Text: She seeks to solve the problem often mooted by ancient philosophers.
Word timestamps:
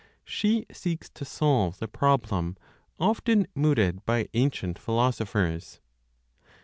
She 0.25 0.65
seeks 0.71 1.11
to 1.11 1.23
solve 1.25 1.77
the 1.77 1.87
problem 1.87 2.57
often 2.99 3.45
mooted 3.53 4.03
by 4.03 4.29
ancient 4.33 4.79
philosophers. 4.79 5.79